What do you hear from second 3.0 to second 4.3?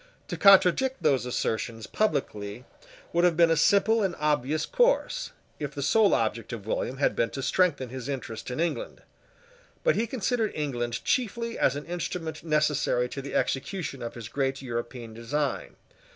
would have been a simple and